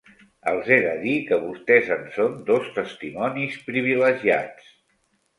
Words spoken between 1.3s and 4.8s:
vostès en són dos testimonis privilegiats.